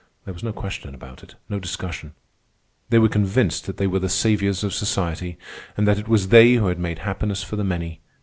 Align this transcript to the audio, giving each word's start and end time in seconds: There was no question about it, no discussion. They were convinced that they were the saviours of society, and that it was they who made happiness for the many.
There 0.25 0.33
was 0.33 0.41
no 0.41 0.51
question 0.51 0.95
about 0.95 1.21
it, 1.21 1.35
no 1.47 1.59
discussion. 1.59 2.15
They 2.89 2.97
were 2.97 3.07
convinced 3.07 3.67
that 3.67 3.77
they 3.77 3.85
were 3.85 3.99
the 3.99 4.09
saviours 4.09 4.63
of 4.63 4.73
society, 4.73 5.37
and 5.77 5.87
that 5.87 5.99
it 5.99 6.07
was 6.07 6.29
they 6.29 6.53
who 6.53 6.73
made 6.73 6.97
happiness 7.05 7.43
for 7.43 7.55
the 7.55 7.63
many. 7.63 8.01